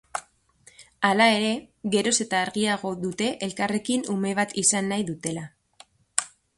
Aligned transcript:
Hala 1.09 1.27
ere, 1.33 1.51
geroz 1.97 2.15
eta 2.27 2.41
argiago 2.47 2.95
dute 3.05 3.29
elkarrekin 3.51 4.09
ume 4.19 4.35
bat 4.43 4.59
izan 4.67 4.93
nahi 4.95 5.11
dutela. 5.15 5.49